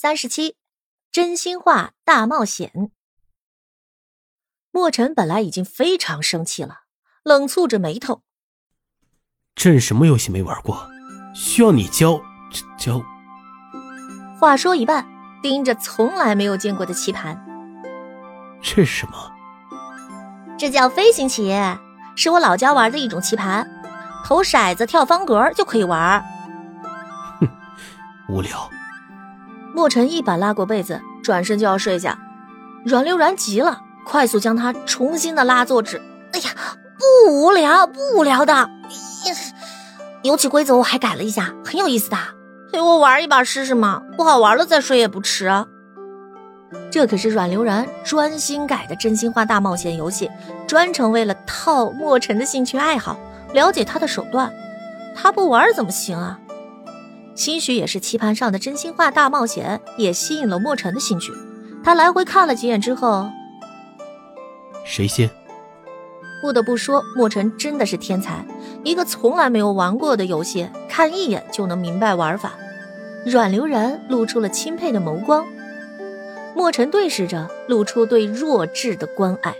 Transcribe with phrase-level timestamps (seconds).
[0.00, 0.54] 三十七，
[1.10, 2.92] 真心话大冒险。
[4.70, 6.82] 莫尘本来已经非常生气了，
[7.24, 8.22] 冷蹙着眉头
[9.56, 10.88] ：“朕什么游戏没玩过，
[11.34, 12.22] 需要你教
[12.78, 13.02] 教？”
[14.38, 15.04] 话说一半，
[15.42, 17.36] 盯着从来没有见过的棋盘
[18.62, 19.32] ：“这是什么
[20.56, 21.52] ？”“这叫飞行棋，
[22.14, 23.68] 是我老家玩的一种棋盘，
[24.24, 26.24] 投骰子跳方格就可以玩。
[27.42, 27.48] ”“哼，
[28.28, 28.70] 无聊。”
[29.74, 32.18] 莫尘一把拉过被子，转身就要睡下。
[32.84, 36.00] 阮流然急了，快速将他重新的拉坐直。
[36.32, 36.50] 哎呀，
[37.26, 38.70] 不无聊，不无聊的。
[40.22, 42.16] 游戏规则我还改了一下，很有意思的。
[42.72, 45.46] 陪我玩一把试试嘛，不好玩了再睡也不迟。
[45.46, 45.66] 啊
[46.90, 50.30] 这可是阮流然专心改的真心话大冒险游戏，
[50.66, 53.18] 专程为了套莫尘的兴趣爱好，
[53.52, 54.52] 了解他的手段。
[55.14, 56.38] 他不玩怎么行啊？
[57.38, 61.32] 兴许也是棋盘上的真心话大冒险也吸引了莫尘的兴趣。
[61.84, 63.30] 他来回看了几眼之后，
[64.84, 65.30] 谁先？
[66.42, 68.44] 不得不说，莫尘真的是天才。
[68.82, 72.54] 一个从来没有玩过的游戏，看一眼就能明白玩法。
[73.24, 75.46] 阮流然露出了钦佩的眸光，
[76.56, 79.54] 莫尘对视着，露出对弱智的关爱。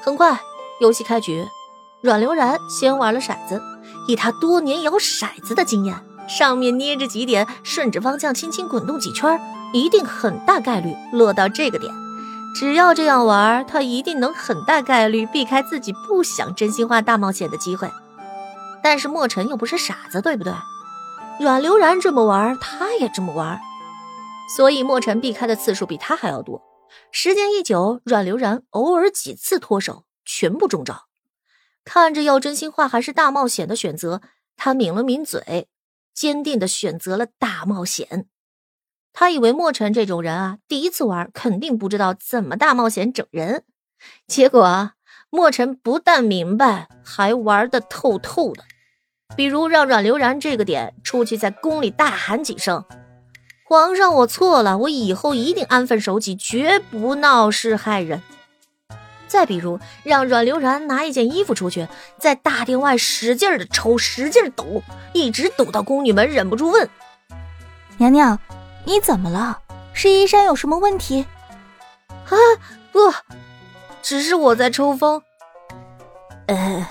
[0.00, 0.38] 很快，
[0.80, 1.44] 游戏开局，
[2.02, 3.60] 阮流然先玩了骰子，
[4.06, 5.96] 以他多年摇骰子的经验。
[6.30, 9.40] 上面捏着几点，顺着方向轻轻滚动几圈，
[9.72, 11.92] 一定很大概率落到这个点。
[12.54, 17.90] 只要这样玩，他一定能很大概率避开自己不想真心话大冒险的机会。
[18.82, 20.52] 但是莫尘又不是傻子，对不对？
[21.40, 23.60] 阮流然这么玩，他也这么玩，
[24.56, 26.62] 所以莫尘避开的次数比他还要多。
[27.12, 31.06] 时间一久，阮流然偶尔几次脱手，全部中招。
[31.84, 34.20] 看着要真心话还是大冒险的选择，
[34.56, 35.68] 他抿了抿嘴。
[36.14, 38.26] 坚定的选择了大冒险。
[39.12, 43.64] 他以为莫尘这种人啊，第一次玩肯定不知道怎么大冒险整人。
[44.26, 44.92] 结果啊，
[45.30, 48.64] 莫尘不但明白，还玩的透透的。
[49.36, 52.84] 比如让阮流然这个点出去，在宫里大喊几声
[53.64, 58.22] ：“皇上，我错了，我以后一定安分守己，绝不闹事害人。”
[59.30, 61.86] 再比如，让阮流然拿一件衣服出去，
[62.18, 64.82] 在大殿外使劲的抽，使劲抖，
[65.12, 66.90] 一直抖到宫女们忍不住问
[67.96, 68.36] ：“娘娘，
[68.84, 69.60] 你怎么了？
[69.92, 71.24] 是衣衫有什么问题？”
[72.26, 72.34] 啊，
[72.90, 72.98] 不，
[74.02, 75.22] 只是我在抽风。
[76.46, 76.88] 呃，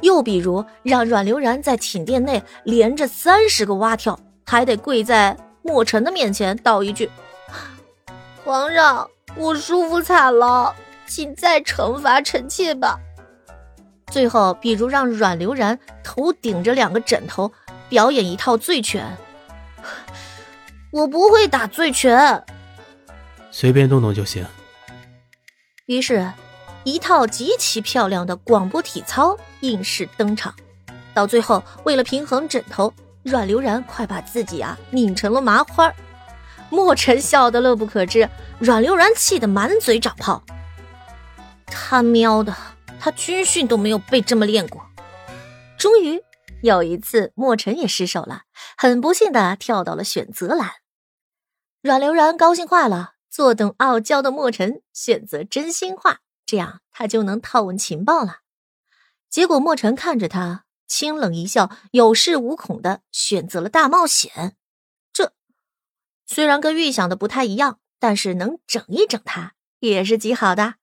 [0.00, 7.10] 又比如，让阮流然在寝殿内连着三十个蛙跳，还得跪在墨尘的面前道一句
[8.42, 9.06] ：“皇上。”
[9.36, 10.74] 我舒服惨了，
[11.06, 12.98] 请再惩罚臣妾吧。
[14.10, 17.52] 最后，比如让阮流然头顶着两个枕头
[17.88, 19.16] 表演一套醉拳，
[20.90, 22.42] 我不会打醉拳，
[23.50, 24.44] 随便动动就行。
[25.86, 26.32] 于是，
[26.84, 30.54] 一套极其漂亮的广播体操应势登场。
[31.12, 35.92] 到最后，为了平衡枕头，阮流然快把自己啊拧成了麻花。
[36.70, 38.28] 莫尘笑得乐不可支，
[38.60, 40.42] 阮流然气得满嘴长泡。
[41.66, 42.56] 他喵的，
[42.98, 44.82] 他军训都没有被这么练过。
[45.78, 46.22] 终于
[46.62, 48.42] 有一次，莫尘也失手了，
[48.76, 50.72] 很不幸的跳到了选择栏。
[51.82, 58.38] 阮流然高兴坏了，坐等傲娇的莫尘选择真心话，这样他就能套问情报了。
[59.30, 64.56] 结果莫尘看着他，清冷一笑，有恃无恐的选择了大冒险。
[65.12, 65.32] 这
[66.26, 70.74] 虽然跟预想的不太一样，但是能整一整他也是极好的。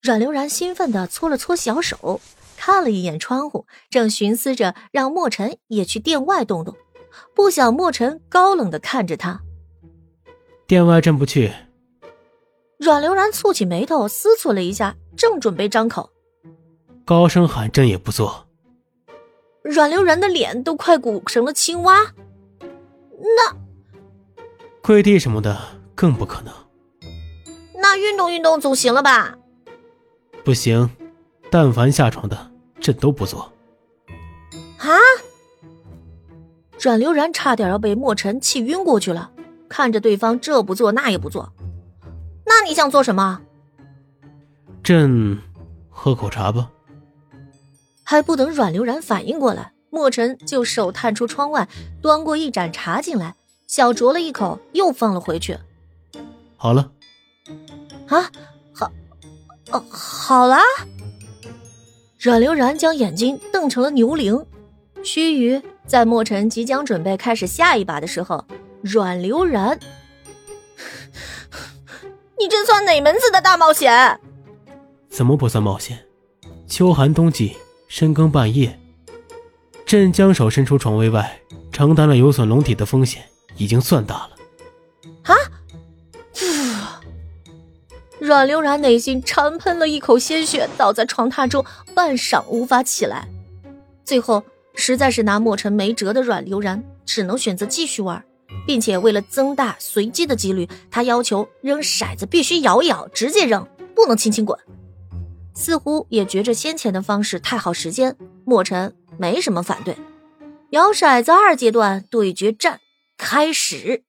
[0.00, 2.20] 阮流然兴奋的搓了搓小手，
[2.56, 6.76] 看了一眼窗户，正寻思着让莫尘也去殿外动动，
[7.34, 9.42] 不想莫尘高冷的看着他。
[10.66, 11.52] 殿外朕不去。
[12.78, 16.10] 阮流然蹙起眉头，思忖了一下，正准备张口，
[17.04, 18.48] 高声喊朕也不做。
[19.62, 22.12] 阮流然的脸都快鼓成了青蛙。
[23.20, 23.56] 那。
[24.82, 25.56] 跪地什么的
[26.02, 26.52] 更不可能。
[27.80, 29.38] 那运动运动总行了吧？
[30.42, 30.90] 不行，
[31.48, 32.50] 但凡下床的，
[32.80, 33.52] 朕都不做。
[34.78, 34.90] 啊！
[36.80, 39.30] 阮流然差点要被莫尘气晕过去了，
[39.68, 41.52] 看着对方这不做那也不做，
[42.46, 43.40] 那你想做什么？
[44.82, 45.38] 朕
[45.88, 46.72] 喝口茶吧。
[48.02, 51.68] 还不等阮流然反应过来，莫尘就手探出窗外，
[52.02, 53.36] 端过一盏茶进来。
[53.68, 55.56] 小酌了一口，又放了回去。
[56.62, 56.92] 好了，
[58.06, 58.30] 啊，
[58.72, 58.88] 好，
[59.72, 60.58] 哦，好了。
[62.20, 64.46] 阮流然将眼睛瞪成了牛铃。
[65.02, 68.46] 须臾，在墨尘即将准备开始下一把的时候，
[68.80, 69.76] 阮流然。
[72.38, 74.20] 你这算哪门子的大冒险？
[75.10, 75.98] 怎么不算冒险？
[76.68, 77.56] 秋寒冬季，
[77.88, 78.78] 深更半夜，
[79.84, 81.40] 朕将手伸出床位外，
[81.72, 83.24] 承担了有损龙体的风险，
[83.56, 84.30] 已经算大了。
[88.32, 91.62] 阮流然内心长喷了一口鲜血，倒在床榻中，
[91.94, 93.28] 半晌无法起来。
[94.06, 94.42] 最后，
[94.74, 98.24] 实在是拿莫尘没辙的阮流然，只能选择继续玩，
[98.66, 104.58] 并且为了增大随机的几率，他要求扔骰子必须摇一摇，直接扔，不能轻轻滚。
[105.54, 109.94] 似乎也觉着先前的方式太耗时间，莫尘没什么反对。
[110.70, 112.80] 摇骰子二阶段对决战
[113.18, 114.04] 开始。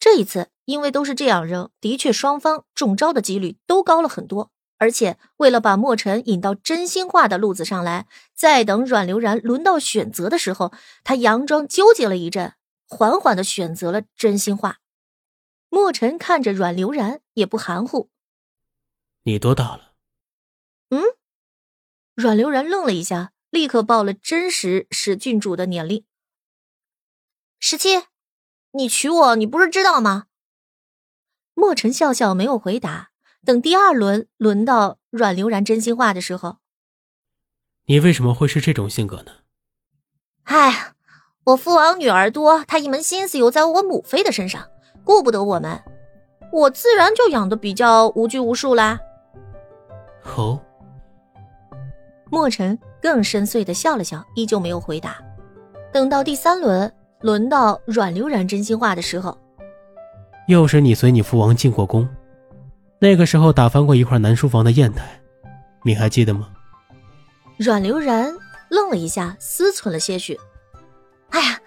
[0.00, 0.48] 这一次。
[0.66, 4.52] 因为都是这样扔，的确双方中招的几率都高了很多。
[4.78, 8.06] 而且为了把莫尘引到真心话的路子上来，
[8.36, 12.54] 再等阮流然轮到选择的时候，他佯装纠结了一阵，
[12.86, 14.78] 缓缓的选择了真心话。
[15.70, 18.08] 莫尘看着阮流然，也不含糊
[19.24, 19.94] ：“你多大了？”
[20.90, 21.02] 嗯，
[22.14, 26.04] 阮流然愣了一下，立刻报了真实史郡主的年龄
[27.58, 28.09] ：“十七。
[28.72, 30.26] 你娶我，你不是知道吗？”
[31.54, 33.10] 莫尘笑笑，没有回答。
[33.44, 36.58] 等第二轮轮到阮流然真心话的时候，
[37.86, 39.32] 你为什么会是这种性格呢？
[40.44, 40.92] 哎，
[41.44, 44.68] 我父王女儿多，他一门心思又在我母妃的身上，
[45.04, 45.82] 顾不得我们，
[46.52, 49.00] 我自然就养的比较无拘无束啦。
[50.36, 50.60] 哦，
[52.30, 55.18] 莫尘更深邃的笑了笑，依旧没有回答。
[55.92, 59.36] 等到第三轮轮到阮流然真心话的时候。
[60.48, 62.08] 又是你随你父王进过宫，
[62.98, 65.20] 那个时候打翻过一块南书房的砚台，
[65.84, 66.48] 你还记得吗？
[67.56, 68.34] 阮流然
[68.68, 70.38] 愣了一下，思忖了些许。
[71.28, 71.60] 哎呀，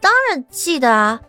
[0.00, 1.20] 当然记得啊！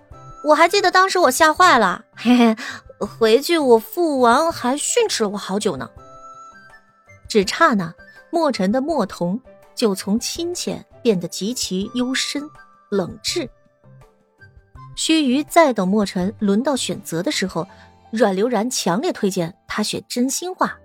[0.45, 2.55] 我还记得当时我吓坏了，嘿嘿，
[2.99, 5.89] 回去我父王还训斥了我好久呢。
[7.27, 7.93] 只刹那，
[8.29, 9.41] 墨尘的墨瞳
[9.73, 12.47] 就从亲切变得极其幽深、
[12.89, 13.49] 冷滞。
[14.95, 17.67] 须臾，再等墨尘轮到选择的时候，
[18.11, 20.79] 阮流然强烈推荐他选真心话。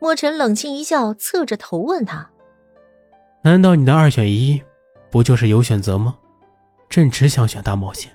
[0.00, 2.30] 墨尘冷清一笑，侧着头问他
[3.42, 4.62] ：“难道你的二选一，
[5.10, 6.16] 不就是有选择吗？
[6.88, 8.10] 朕只想选大冒险。”